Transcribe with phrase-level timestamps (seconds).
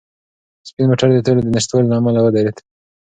[0.69, 2.57] سپین موټر د تېلو د نشتوالي له امله ودرېد.